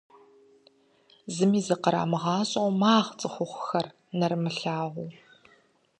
Зыми 1.35 1.59
зыкърамыгъащӏэу, 1.67 2.69
магъ 2.81 3.09
цӏыхухъухэр 3.19 3.87
нэрымылъагъуу. 4.17 5.09